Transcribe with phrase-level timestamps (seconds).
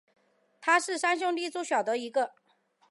[0.59, 2.33] 他是三兄弟中最小的一个。